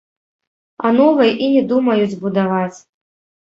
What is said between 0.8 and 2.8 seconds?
А новай і не думаюць будаваць.